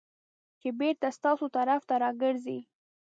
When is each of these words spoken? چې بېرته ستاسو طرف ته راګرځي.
چې 0.61 0.69
بېرته 0.79 1.07
ستاسو 1.17 1.45
طرف 1.57 1.81
ته 1.89 1.95
راګرځي. 2.03 2.59